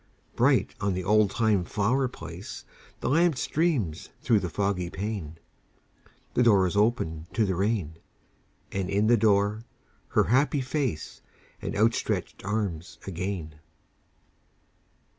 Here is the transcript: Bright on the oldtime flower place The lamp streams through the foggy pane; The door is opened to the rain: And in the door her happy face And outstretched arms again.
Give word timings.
Bright 0.35 0.73
on 0.81 0.95
the 0.95 1.03
oldtime 1.03 1.63
flower 1.63 2.07
place 2.07 2.65
The 3.01 3.07
lamp 3.09 3.37
streams 3.37 4.09
through 4.23 4.39
the 4.39 4.49
foggy 4.49 4.89
pane; 4.89 5.37
The 6.33 6.41
door 6.41 6.65
is 6.65 6.75
opened 6.75 7.31
to 7.35 7.45
the 7.45 7.53
rain: 7.53 7.97
And 8.71 8.89
in 8.89 9.05
the 9.05 9.15
door 9.15 9.61
her 10.07 10.23
happy 10.23 10.61
face 10.61 11.21
And 11.61 11.75
outstretched 11.75 12.43
arms 12.43 12.97
again. 13.05 13.59